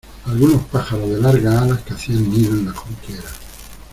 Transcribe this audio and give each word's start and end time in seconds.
algunos 0.25 0.63
pájaros 0.63 1.11
de 1.11 1.19
largas 1.21 1.45
alas, 1.61 1.81
que 1.83 1.93
hacían 1.93 2.27
nido 2.27 2.53
en 2.57 2.65
la 2.65 2.71
junquera 2.71 3.21